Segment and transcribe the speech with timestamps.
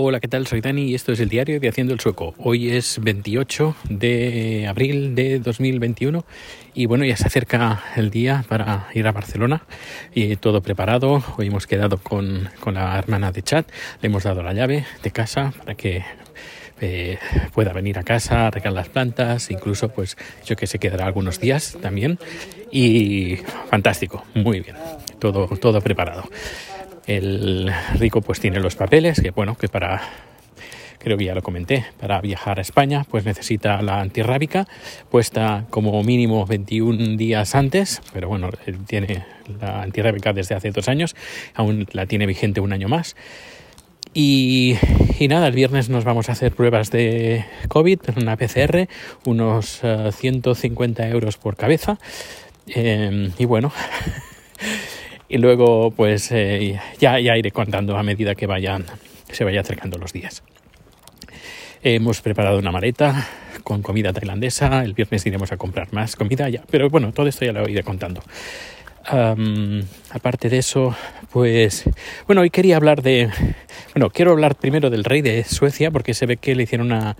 [0.00, 0.46] Hola, ¿qué tal?
[0.46, 2.32] Soy Dani y esto es el diario de Haciendo el Sueco.
[2.38, 6.24] Hoy es 28 de abril de 2021
[6.72, 9.64] y bueno, ya se acerca el día para ir a Barcelona
[10.14, 11.24] y todo preparado.
[11.36, 13.64] Hoy hemos quedado con, la hermana de Chad,
[14.00, 16.04] le hemos dado la llave de casa para que
[16.80, 17.18] eh,
[17.52, 21.76] pueda venir a casa, regar las plantas, incluso pues yo que se quedará algunos días
[21.82, 22.20] también
[22.70, 23.34] y
[23.68, 24.76] fantástico, muy bien,
[25.18, 26.22] todo, todo preparado.
[27.08, 30.02] El rico pues tiene los papeles, que bueno, que para,
[30.98, 34.68] creo que ya lo comenté, para viajar a España pues necesita la antirrábica
[35.10, 38.50] puesta como mínimo 21 días antes, pero bueno,
[38.86, 39.24] tiene
[39.58, 41.16] la antirrábica desde hace dos años,
[41.54, 43.16] aún la tiene vigente un año más.
[44.12, 44.76] Y,
[45.28, 48.86] nada, el viernes nos vamos a hacer pruebas de COVID, una PCR,
[49.24, 49.80] unos
[50.12, 51.98] 150 eh, euros por cabeza.
[52.66, 53.72] Eh, y bueno,
[55.28, 58.84] y luego pues eh, ya, ya iré contando a medida que vayan,
[59.30, 60.42] se vaya acercando los días.
[61.82, 63.28] Hemos preparado una maleta
[63.62, 67.44] con comida tailandesa, el viernes iremos a comprar más comida ya, pero bueno, todo esto
[67.44, 68.22] ya lo iré contando.
[70.10, 70.96] aparte de eso,
[71.30, 71.84] pues
[72.26, 73.30] bueno, hoy quería hablar de,
[73.94, 77.16] bueno, quiero hablar primero del rey de Suecia porque se ve que le hicieron a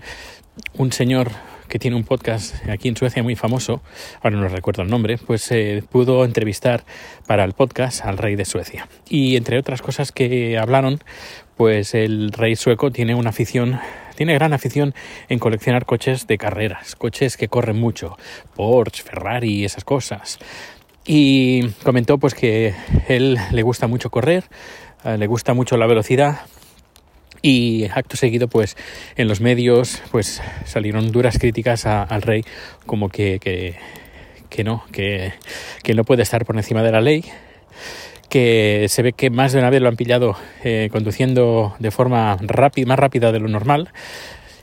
[0.73, 1.29] un señor
[1.69, 3.81] que tiene un podcast aquí en Suecia muy famoso,
[4.21, 6.83] ahora no recuerdo el nombre, pues eh, pudo entrevistar
[7.27, 8.89] para el podcast al rey de Suecia.
[9.07, 10.99] Y entre otras cosas que hablaron,
[11.55, 13.79] pues el rey sueco tiene una afición,
[14.15, 14.93] tiene gran afición
[15.29, 18.17] en coleccionar coches de carreras, coches que corren mucho,
[18.55, 20.39] Porsche, Ferrari, esas cosas.
[21.05, 22.73] Y comentó pues que
[23.07, 24.43] él le gusta mucho correr,
[25.05, 26.41] eh, le gusta mucho la velocidad
[27.41, 28.77] y acto seguido pues
[29.15, 32.43] en los medios pues salieron duras críticas al rey
[32.85, 35.33] como que, que, no que,
[35.83, 37.25] que, no puede estar por encima de la ley
[38.29, 42.37] que se ve que más de una vez lo han pillado eh, conduciendo de forma
[42.41, 43.91] rápida, más rápida de lo normal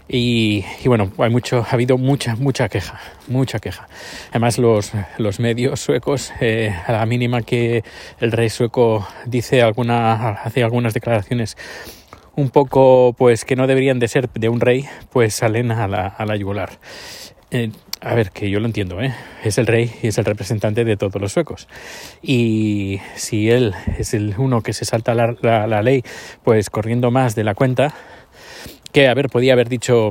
[0.08, 3.88] y, bueno, hay mucho, ha habido mucha, mucha queja, mucha queja.
[4.30, 7.82] Además, los, los medios suecos, eh, a la mínima que
[8.20, 11.56] el rey sueco dice alguna, hace algunas declaraciones
[12.36, 16.06] un poco pues que no deberían de ser de un rey, pues salen a la,
[16.06, 16.78] a la yugular.
[17.50, 17.70] Eh,
[18.00, 19.14] a ver, que yo lo entiendo, ¿eh?
[19.42, 21.66] es el rey y es el representante de todos los suecos.
[22.22, 26.02] Y si él es el uno que se salta la, la, la ley,
[26.44, 27.94] pues corriendo más de la cuenta,
[28.92, 30.10] que a ver, podía haber dicho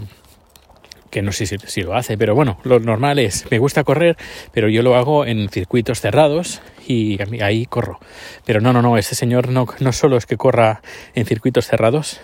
[1.16, 4.18] que no sé si, lo hace, pero bueno, lo normal es, me gusta correr,
[4.52, 8.02] pero yo lo hago en circuitos cerrados y ahí corro.
[8.44, 10.82] Pero no, no, no, ese señor no, no solo es que corra
[11.14, 12.20] en circuitos cerrados,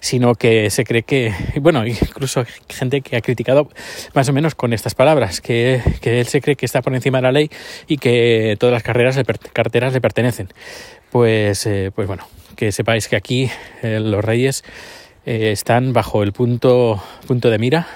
[0.00, 3.68] sino que se cree que, bueno, incluso gente que ha criticado
[4.14, 7.22] más o menos con estas palabras, que, él se cree que está por encima de
[7.22, 7.50] la ley
[7.88, 9.20] y que todas las carreras
[9.52, 10.48] carteras le pertenecen.
[11.10, 13.50] Pues, eh, pues bueno, que sepáis que aquí
[13.82, 14.64] eh, los reyes
[15.26, 17.86] eh, están bajo el punto, punto de mira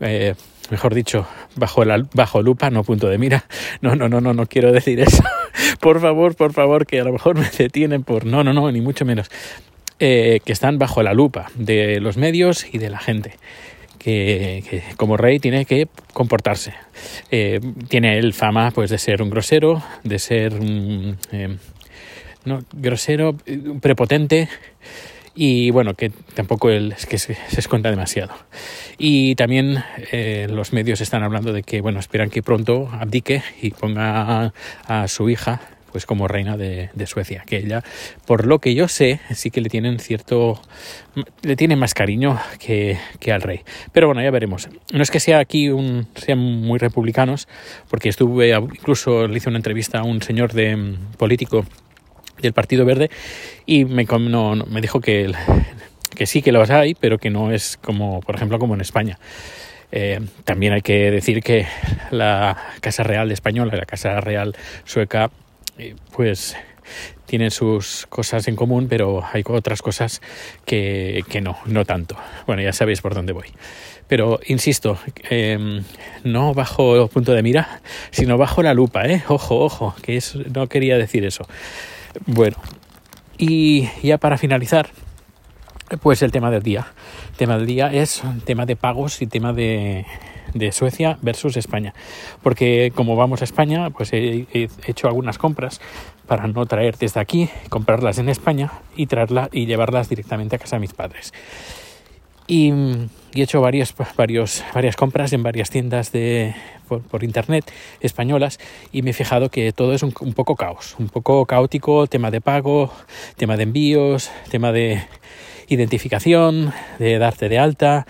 [0.00, 0.34] eh,
[0.70, 1.26] mejor dicho,
[1.56, 3.44] bajo, la, bajo lupa, no punto de mira.
[3.80, 5.22] No, no, no, no, no quiero decir eso.
[5.80, 8.24] por favor, por favor, que a lo mejor me detienen por...
[8.24, 9.30] No, no, no, ni mucho menos.
[9.98, 13.36] Eh, que están bajo la lupa de los medios y de la gente.
[13.98, 16.74] Que, como rey tiene que comportarse.
[17.30, 21.16] Eh, tiene él fama pues de ser un grosero, de ser un
[22.44, 23.36] no, grosero,
[23.80, 24.48] prepotente,
[25.34, 28.34] y bueno, que tampoco es que se, esconda demasiado.
[28.98, 29.82] Y también
[30.12, 34.52] eh, los medios están hablando de que, bueno, esperan que pronto abdique y ponga
[34.86, 35.60] a, su hija
[35.90, 37.84] pues como reina de, Suecia, que ella,
[38.26, 40.58] por lo que yo sé, sí que le tienen cierto,
[41.42, 43.60] le tienen más cariño que, que, al rey.
[43.92, 44.70] Pero bueno, ya veremos.
[44.90, 47.46] No es que sea aquí un, sean muy republicanos,
[47.90, 51.66] porque estuve, incluso le hice una entrevista a un señor de mm, político
[52.42, 53.10] del Partido Verde
[53.64, 54.04] y me,
[54.80, 55.32] dijo que,
[56.14, 59.18] que sí que los hay, pero que no es como, por ejemplo, como en España.
[59.94, 61.66] Eh, también hay que decir que
[62.10, 65.30] la Casa Real española y la Casa Real sueca,
[65.78, 66.56] eh, pues
[67.26, 70.20] tienen sus cosas en común, pero hay otras cosas
[70.64, 72.16] que, no, no tanto.
[72.46, 73.48] Bueno, ya sabéis por dónde voy.
[74.08, 74.98] Pero insisto,
[75.30, 75.82] em,
[76.24, 77.80] no bajo punto de mira,
[78.10, 79.22] sino bajo la lupa, ¿eh?
[79.28, 80.20] Ojo, ojo, que
[80.54, 81.46] no quería decir eso.
[82.26, 82.56] Bueno,
[83.38, 84.90] y ya para finalizar,
[86.00, 86.86] pues el tema del día.
[87.30, 90.06] El tema del día es tema de pagos y tema de,
[90.54, 91.94] de Suecia versus España.
[92.42, 94.46] Porque como vamos a España, pues he,
[94.86, 95.80] hecho algunas compras
[96.26, 100.76] para no traer desde aquí, comprarlas en España y traerlas y llevarlas directamente a casa
[100.76, 101.32] de mis padres.
[102.46, 102.72] Y,
[103.34, 106.54] he hecho varias, varias compras en varias tiendas de,
[107.00, 108.58] por, internet españolas
[108.92, 112.40] y me he fijado que todo es un, poco caos, un poco caótico, tema de
[112.40, 112.92] pago,
[113.36, 115.02] tema de envíos, tema de...
[115.68, 118.06] identificación, de darte de alta.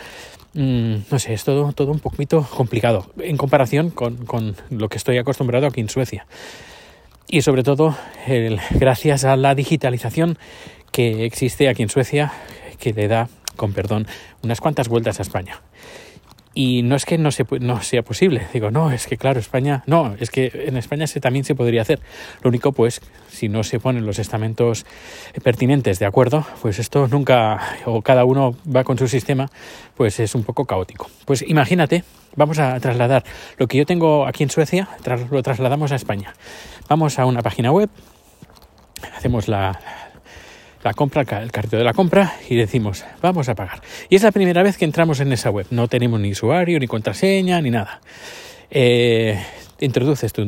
[0.55, 4.99] Mm, no sé, es todo, todo un poquito complicado en comparación con, con lo que
[4.99, 6.26] estoy acostumbrado aquí en Suecia.
[7.29, 7.96] Y sobre todo,
[8.26, 10.38] el, gracias a la digitalización
[10.90, 12.32] que existe aquí en Suecia,
[12.79, 14.06] que le da, con perdón,
[14.43, 15.62] unas cuantas vueltas a España.
[16.55, 19.83] Y no es que no, se, no sea posible, digo, no, es que claro, España,
[19.87, 22.01] no, es que en España se, también se podría hacer.
[22.43, 24.85] Lo único, pues, si no se ponen los estamentos
[25.43, 29.49] pertinentes de acuerdo, pues esto nunca, o cada uno va con su sistema,
[29.97, 31.09] pues es un poco caótico.
[31.25, 32.05] Pues imagínate,
[32.37, 33.25] vamos a trasladar
[33.57, 34.89] lo que yo tengo aquí en Suecia,
[35.31, 36.35] lo trasladamos a España.
[36.89, 37.89] Vamos a una página web,
[39.17, 39.81] hacemos la,
[40.82, 43.81] la compra, el carrito de la compra y decimos, vamos a pagar.
[44.08, 45.67] Y es la primera vez que entramos en esa web.
[45.70, 48.00] No tenemos ni usuario, ni contraseña, ni nada.
[48.70, 49.38] Eh,
[49.81, 50.44] introduces tu,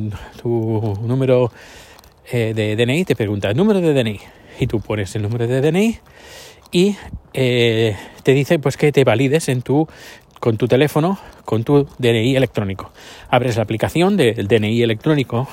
[1.02, 1.52] número
[2.30, 4.20] eh, de DNI, te pregunta el número de DNI
[4.60, 5.98] y tú pones el número de DNI
[6.72, 6.96] y
[7.32, 9.86] eh, te dice pues que te valides en tu
[10.44, 12.92] con tu teléfono, con tu DNI electrónico.
[13.30, 15.48] Abres la aplicación del DNI electrónico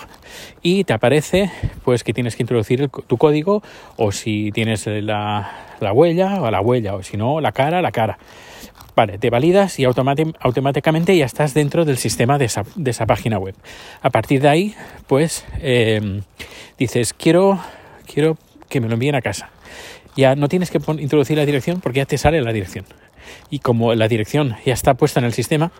[0.61, 1.49] y te aparece
[1.85, 3.63] pues que tienes que introducir tu código
[3.95, 5.49] o si tienes la,
[5.93, 8.17] huella o la huella o si no la cara, la cara.
[8.93, 13.55] Vale, te validas y automáticamente ya estás dentro del sistema de esa, página web.
[14.01, 14.75] A partir de ahí,
[15.07, 16.23] pues em,
[16.77, 17.61] dices, quiero,
[18.13, 19.51] quiero que me lo envíen a casa.
[20.17, 22.83] Ya no tienes que introducir la dirección porque ya te sale la dirección
[23.49, 25.71] y como la dirección ya está puesta en el sistema,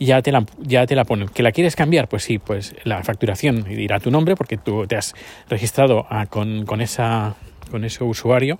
[0.00, 1.28] ya te la, ya te la ponen.
[1.28, 2.08] ¿Que la quieres cambiar?
[2.08, 5.14] Pues sí, pues la facturación dirá tu nombre porque tú te has
[5.48, 7.34] registrado con, con, esa,
[7.70, 8.58] con ese usuario,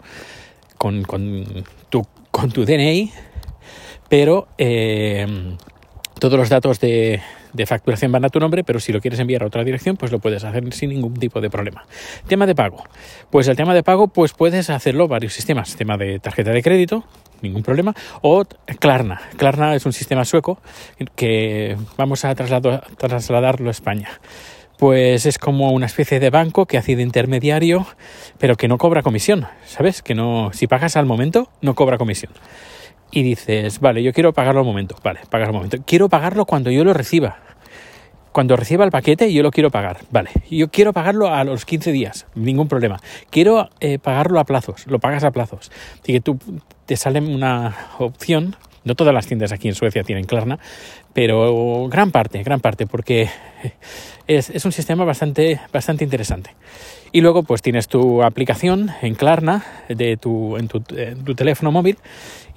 [0.76, 3.12] con, con, tu, con tu DNI,
[4.08, 5.26] pero eh,
[6.18, 7.20] todos los datos de,
[7.52, 10.12] de facturación van a tu nombre, pero si lo quieres enviar a otra dirección, pues
[10.12, 11.84] lo puedes hacer sin ningún tipo de problema.
[12.26, 12.84] Tema de pago.
[13.30, 15.76] Pues el tema de pago, pues puedes hacerlo varios sistemas.
[15.76, 17.04] Tema de tarjeta de crédito,
[17.42, 17.94] ningún problema.
[18.22, 18.44] O
[18.78, 19.20] Klarna.
[19.36, 20.60] Klarna es un sistema sueco
[21.16, 24.20] que vamos a trasladarlo a España.
[24.78, 27.86] Pues es como una especie de banco que hace de intermediario,
[28.38, 30.02] pero que no cobra comisión, ¿sabes?
[30.02, 32.32] Que no, si pagas al momento, no cobra comisión
[33.10, 35.78] y dices, vale, yo quiero pagarlo al momento, vale, pagar al momento.
[35.86, 37.38] Quiero pagarlo cuando yo lo reciba.
[38.32, 40.30] Cuando reciba el paquete, yo lo quiero pagar, vale.
[40.50, 43.00] Yo quiero pagarlo a los 15 días, ningún problema.
[43.30, 45.72] Quiero eh, pagarlo a plazos, lo pagas a plazos.
[46.02, 46.38] Así que tú
[46.86, 50.58] te sale una opción, no todas las tiendas aquí en Suecia tienen Klarna,
[51.14, 53.28] pero gran parte, gran parte, porque
[54.26, 56.50] es, es un sistema bastante, bastante interesante.
[57.12, 60.80] Y luego pues tienes tu aplicación en Klarna de tu, en, tu,
[61.34, 61.96] teléfono móvil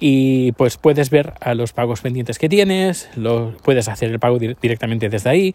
[0.04, 4.40] y pues puedes ver a los pagos pendientes que tienes, lo, puedes hacer el pago
[4.40, 5.54] directamente desde ahí.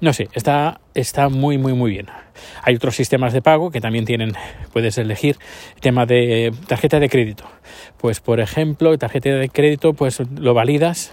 [0.00, 2.06] No sé, está, está muy, muy, muy bien.
[2.62, 4.32] Hay otros sistemas de pago que también tienen,
[4.72, 5.36] puedes elegir
[5.80, 7.44] tema de tarjeta de crédito.
[7.96, 11.12] Pues, por ejemplo, tarjeta de crédito, pues lo validas,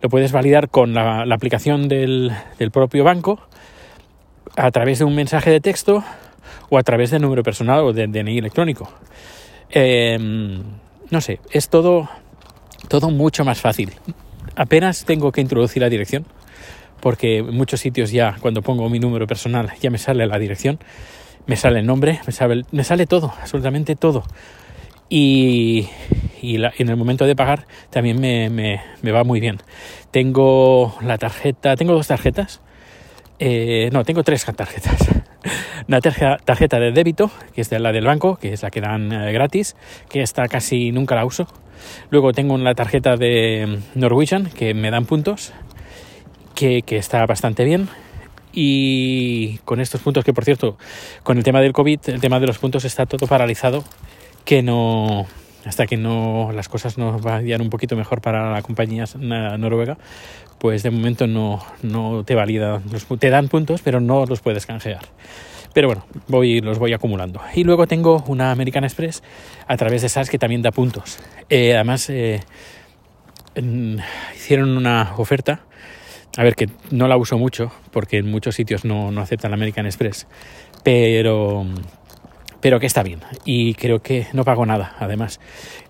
[0.00, 3.46] lo puedes validar con la, aplicación del, del propio banco
[4.56, 6.02] a través de un mensaje de texto
[6.70, 8.90] o a través del número personal o del DNI electrónico.
[9.68, 10.62] Em,
[11.10, 12.08] no sé, es todo,
[12.88, 13.92] todo mucho más fácil.
[14.54, 16.24] Apenas tengo que introducir la dirección,
[17.00, 20.78] porque en muchos sitios ya cuando pongo mi número personal ya me sale la dirección,
[21.46, 24.24] me sale el nombre, me sale, me sale todo, absolutamente todo.
[25.08, 25.88] Y,
[26.42, 29.58] y en el momento de pagar también me, me, me, va muy bien.
[30.10, 32.60] Tengo la tarjeta, tengo dos tarjetas.
[33.38, 34.96] Eh, no, tengo tres tarjetas
[35.88, 39.32] una tarjeta de débito, que es la del banco, que es la que dan eh,
[39.32, 39.76] gratis,
[40.08, 41.46] que esta casi nunca la uso.
[42.10, 45.52] Luego tengo una tarjeta de Norwegian, que me dan puntos,
[46.54, 47.88] que, está bastante bien.
[48.52, 50.78] Y con estos puntos, que por cierto,
[51.22, 53.84] con el tema del COVID, el tema de los puntos está todo paralizado,
[54.44, 55.26] que no,
[55.66, 59.04] hasta que no las cosas no vayan un poquito mejor para la compañía
[59.58, 59.98] noruega,
[60.58, 62.80] pues de momento no, no te valida,
[63.18, 65.00] te dan puntos, pero no los puedes canjear.
[65.74, 67.42] Pero bueno, voy, los voy acumulando.
[67.54, 69.22] Y luego tengo una American Express
[69.66, 71.18] a través de SAS que también da puntos.
[71.50, 72.40] Eh, además, eh,
[74.34, 75.60] hicieron una oferta.
[76.38, 79.56] A ver, que no la uso mucho porque en muchos sitios no, no aceptan la
[79.56, 80.26] American Express.
[80.82, 81.66] Pero,
[82.66, 83.20] pero que está bien.
[83.44, 84.96] Y creo que no pago nada.
[84.98, 85.38] Además,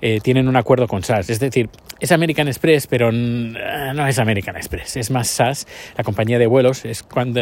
[0.03, 1.31] eh, tienen un acuerdo con SAS.
[1.31, 4.99] Es decir, es American Express, pero no es American Express.
[4.99, 5.67] Es más SAS,
[5.97, 6.85] la compañía de vuelos.
[6.85, 7.41] Es cuando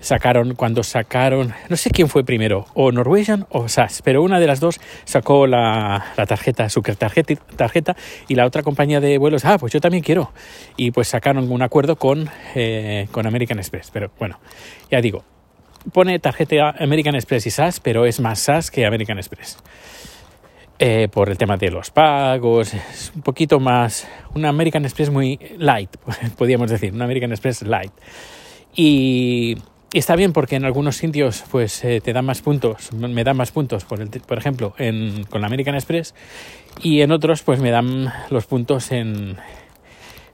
[0.00, 4.46] sacaron, cuando sacaron, no sé quién fue primero, o Norwegian o SAS, pero una de
[4.46, 7.96] las dos sacó la, la tarjeta, su tarjeta, tarjeta,
[8.28, 10.32] y la otra compañía de vuelos, ah, pues yo también quiero.
[10.78, 13.90] Y pues sacaron un acuerdo con, eh, con American Express.
[13.92, 14.40] Pero bueno,
[14.90, 15.22] ya digo,
[15.92, 19.58] pone tarjeta American Express y SAS, pero es más SAS que American Express.
[20.78, 25.38] eh, por el tema de los pagos, es un poquito más, una American Express muy
[25.56, 25.90] light,
[26.36, 27.92] podríamos decir, una American Express light.
[28.74, 29.58] Y,
[29.92, 33.52] está bien porque en algunos sitios pues eh, te dan más puntos, me dan más
[33.52, 36.14] puntos, por, el, por ejemplo, en, con la American Express,
[36.82, 39.36] y en otros pues me dan los puntos en,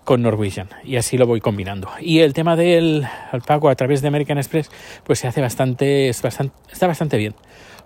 [0.08, 1.90] con Norwegian y así lo voy combinando.
[2.00, 3.06] Y el tema del
[3.46, 4.70] pago a través de American Express
[5.04, 7.34] pues se hace bastante, bastante está bastante bien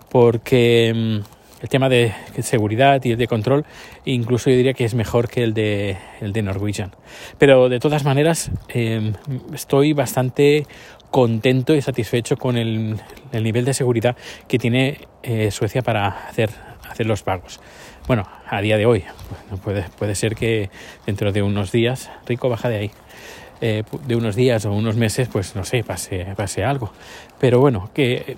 [0.09, 3.65] porque mm, el tema de seguridad y el de control,
[4.05, 6.95] incluso yo diría que es mejor que el de, el de Norwegian.
[7.39, 9.15] Pero de todas maneras, em,
[9.53, 10.65] estoy bastante
[11.11, 13.01] contento y satisfecho con el,
[13.33, 14.15] nivel de seguridad
[14.47, 16.51] que tiene eh, Suecia para hacer,
[16.89, 17.59] hacer los pagos.
[18.05, 19.05] Bueno, a día de hoy,
[19.63, 20.69] puede, puede ser que
[21.05, 22.91] dentro de unos días, Rico, baja de ahí.
[23.65, 26.91] Eh, de unos días o unos meses, pues no sé, pase, pase algo.
[27.39, 28.35] Pero bueno, que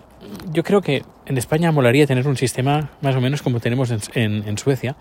[0.53, 4.57] yo creo que en España molaría tener un sistema más o menos como tenemos en,
[4.59, 4.95] Suecia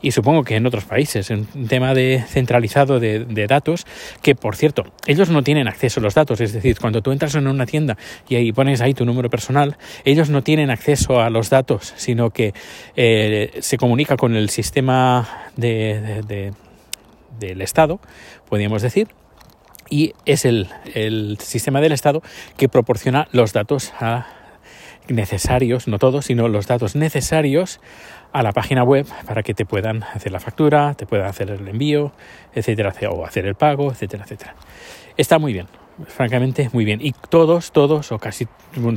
[0.00, 3.84] y supongo que en otros países, en un tema de centralizado de, datos,
[4.22, 7.34] que por cierto, ellos no tienen acceso a los datos, es decir, cuando tú entras
[7.34, 11.28] en una tienda y ahí pones ahí tu número personal, ellos no tienen acceso a
[11.28, 12.54] los datos, sino que
[12.96, 16.54] eh, se comunica con el sistema de,
[17.38, 18.00] del Estado,
[18.48, 19.08] podríamos decir,
[19.90, 20.68] y es el,
[21.40, 22.22] sistema del Estado
[22.56, 23.92] que proporciona los datos
[25.08, 27.80] necesarios, no todos, sino los datos necesarios
[28.32, 31.66] a la página web para que te puedan hacer la factura, te puedan hacer el
[31.66, 32.12] envío,
[32.54, 34.54] etcétera, o hacer el pago, etcétera, etcétera.
[35.16, 35.66] Está muy bien,
[36.06, 37.00] francamente muy bien.
[37.02, 38.46] Y todos, todos, o casi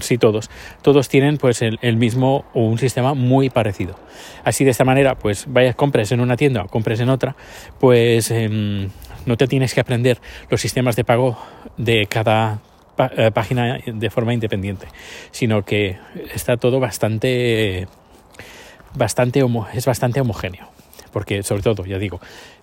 [0.01, 0.49] sí todos,
[0.81, 3.95] todos tienen pues el, mismo o un sistema muy parecido.
[4.43, 7.35] Así de esta manera, pues vayas, compres en una tienda o compres en otra,
[7.79, 8.89] pues em,
[9.25, 11.37] no te tienes que aprender los sistemas de pago
[11.77, 12.59] de cada
[12.97, 14.87] eh, página de forma independiente,
[15.31, 15.97] sino que
[16.33, 17.87] está todo bastante,
[18.93, 20.69] bastante es bastante homogéneo.
[21.11, 22.21] Porque sobre todo, ya digo,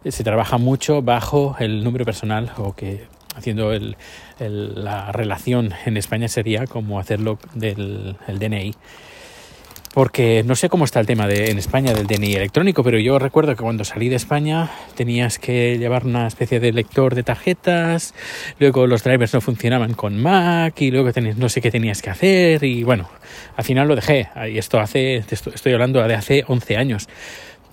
[0.09, 3.73] se trabaja mucho bajo el número personal o que haciendo
[4.39, 8.75] la relación en España sería como hacerlo del DNI
[9.95, 13.19] porque no sé cómo está el tema de, en España del DNI electrónico, pero yo
[13.19, 18.15] recuerdo que cuando salí de España tenías que llevar una especie de lector de tarjetas,
[18.59, 22.11] luego los drivers no funcionaban con Mac y luego tenías, no sé qué tenías que
[22.11, 23.09] hacer y bueno,
[23.57, 24.29] al final lo dejé.
[24.51, 27.09] Y esto hace, estoy hablando de hace 11 años.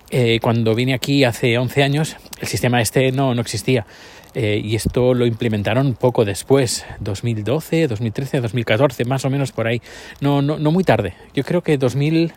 [0.10, 3.86] Eh, cuando vine aquí hace 11 años, el sistema este no, no existía.
[4.34, 9.82] Eh, y esto lo implementaron poco después, 2012, 2013, 2014, más o menos por ahí.
[10.20, 11.14] No, no, no muy tarde.
[11.34, 12.34] Yo creo que 2000,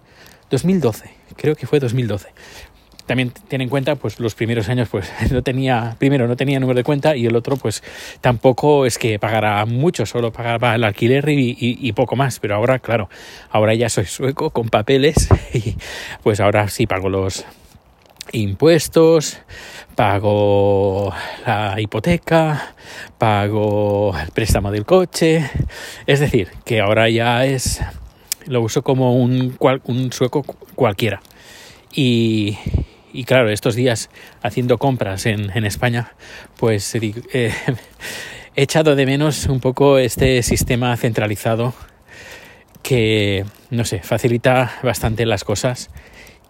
[0.51, 2.29] 2012, creo que fue 2012
[3.09, 6.77] también ten en cuenta pues los primeros años pues no tenía primero no tenía número
[6.77, 7.83] de cuenta y el otro pues
[8.21, 13.09] tampoco es que pagara mucho solo pagaba el alquiler y, poco más pero ahora claro
[13.51, 15.75] ahora ya soy sueco con papeles y
[16.23, 17.45] pues ahora sí pago los
[18.33, 19.39] impuestos
[19.95, 21.13] pago
[21.47, 22.75] la hipoteca
[23.19, 25.51] pago el préstamo del coche.
[26.07, 27.81] Es decir que ahora ya es
[28.47, 31.21] lo uso como un, un sueco cualquiera.
[31.93, 32.57] Y,
[33.13, 34.11] y claro, estos días
[34.43, 36.13] haciendo compras en, España,
[36.57, 37.53] pues eh,
[38.55, 41.75] he echado de menos un poco este sistema centralizado
[42.83, 45.91] que, no sé, facilita bastante las cosas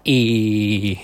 [0.04, 0.98] y,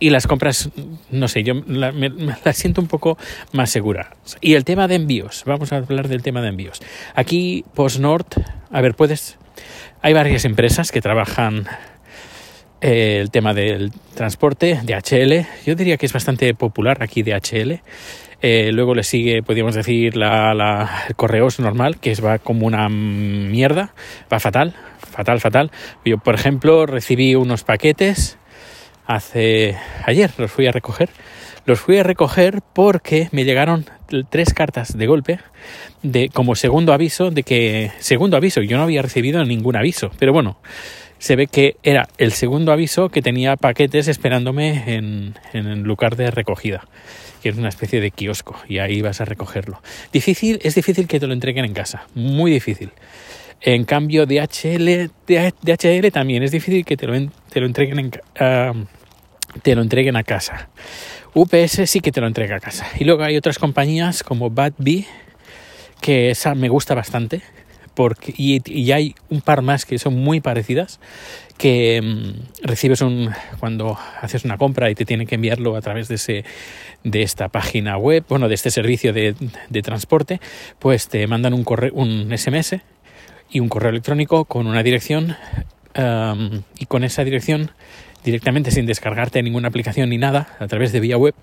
[0.00, 0.70] y las compras,
[1.10, 2.10] no sé, yo la, me,
[2.44, 3.18] las siento un poco
[3.52, 4.16] más segura.
[4.40, 6.80] Y el tema de envíos, vamos a hablar del tema de envíos.
[7.14, 8.26] Aquí, PostNord,
[8.70, 9.38] a ver, puedes,
[10.02, 11.66] hay varias empresas que trabajan
[12.80, 17.80] eh, el tema del transporte, DHL, yo diría que es bastante popular aquí DHL.
[18.40, 22.66] Eh, luego le sigue, podríamos decir, la, la, el correos normal, que es, va como
[22.66, 23.94] una mierda,
[24.32, 25.72] va fatal, fatal, fatal.
[26.04, 28.38] Yo, por ejemplo, recibí unos paquetes
[29.08, 31.08] hace ayer, los fui a recoger.
[31.66, 33.84] Los fui a recoger porque me llegaron
[34.30, 35.40] tres cartas de golpe
[36.02, 40.32] de como segundo aviso de que segundo aviso, yo no había recibido ningún aviso, pero
[40.32, 40.58] bueno,
[41.18, 46.30] se ve que era el segundo aviso que tenía paquetes esperándome en, el lugar de
[46.30, 46.86] recogida,
[47.42, 49.82] que es una especie de kiosco, y ahí vas a recogerlo.
[50.12, 52.92] Difícil, es difícil que te lo entreguen en casa, muy difícil.
[53.60, 58.06] En cambio, DHL, DHL también es difícil que te lo, te lo entreguen en,
[58.40, 58.86] uh,
[59.62, 60.68] te lo entreguen a casa.
[61.34, 62.86] UPS sí que te lo entrega a casa.
[62.98, 65.06] Y luego hay otras compañías como Bad Bee,
[66.00, 67.42] que esa me gusta bastante,
[67.94, 71.00] porque, y, hay un par más que son muy parecidas,
[71.56, 76.06] que mm, recibes un, cuando haces una compra y te tienen que enviarlo a través
[76.08, 76.44] de, ese,
[77.02, 79.34] de esta página web, bueno, de este servicio de,
[79.68, 80.40] de transporte,
[80.78, 82.76] pues te mandan un, correo, un SMS
[83.50, 85.36] y un correo electrónico con una dirección
[86.78, 87.72] y con esa dirección
[88.24, 91.34] directamente sin descargarte ninguna aplicación ni nada a través de vía web,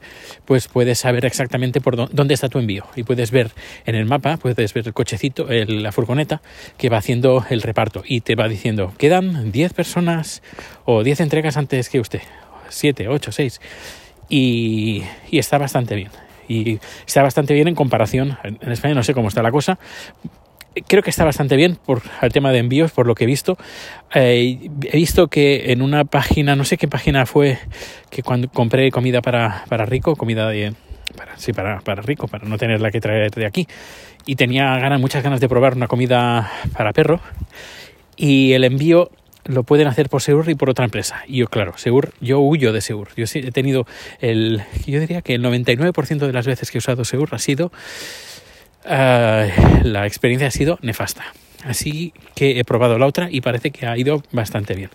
[0.45, 2.85] pues puedes saber exactamente por dónde está tu envío.
[2.95, 3.51] Y puedes ver
[3.85, 6.41] en el mapa, puedes ver el cochecito, la furgoneta
[6.77, 10.41] que va haciendo el reparto y te va diciendo, quedan 10 personas
[10.85, 12.21] o 10 entregas antes que usted,
[12.69, 13.61] 7, 8, 6
[14.29, 16.09] y, y está bastante bien.
[16.47, 18.37] Y está bastante bien en comparación.
[18.43, 19.79] En España no sé cómo está la cosa,
[20.87, 23.57] creo que está bastante bien por el tema de envíos, por lo que he visto.
[24.13, 27.57] Eh, he visto que en una página, no sé qué página fue,
[28.09, 30.73] que cuando compré comida para, para rico, comida de,
[31.15, 33.67] para, sí, para, para rico, para no tenerla que traer de aquí,
[34.25, 37.19] y tenía ganas, muchas ganas de probar una comida para perro,
[38.17, 39.11] y el envío
[39.45, 41.23] lo pueden hacer por Seur y por otra empresa.
[41.27, 43.09] Y yo, claro, Seur, yo huyo de Seur.
[43.15, 43.85] Yo he tenido
[44.19, 47.71] el, yo diría que el 99% de las veces que he usado Seur ha sido
[48.85, 51.25] La experiencia ha sido nefasta.
[51.63, 54.91] Así que he probado la otra y parece que ha ido bastante bien.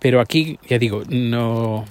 [0.00, 1.84] Pero aquí, ya digo, no.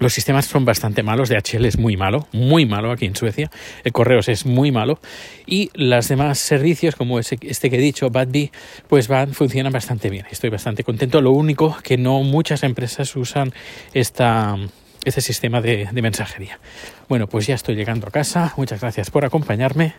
[0.00, 3.50] Los sistemas son bastante malos, DHL es muy malo, muy malo aquí en Suecia,
[3.82, 5.00] el Correos es muy malo
[5.44, 8.52] y los demás servicios como este que he dicho, Badbee,
[8.86, 10.24] pues van, funcionan bastante bien.
[10.30, 11.20] Estoy bastante contento.
[11.20, 13.52] Lo único que no muchas empresas usan
[13.92, 16.60] este sistema de mensajería.
[17.08, 18.54] Bueno, pues ya estoy llegando a casa.
[18.56, 19.94] Muchas gracias por acompañarme.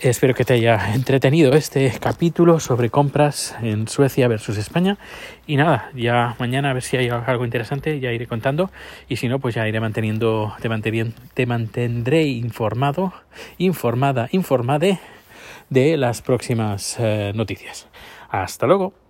[0.00, 4.98] Espero que te haya entretenido este capítulo sobre compras en Suecia versus España.
[5.46, 8.70] Y nada, ya mañana a ver si hay algo interesante, ya iré contando.
[9.08, 10.68] Y si no, pues ya iré manteniendo, te,
[11.34, 13.14] te mantendré informado,
[13.56, 14.98] informada, informade
[15.70, 17.88] de las próximas eh, noticias.
[18.28, 19.05] Hasta luego.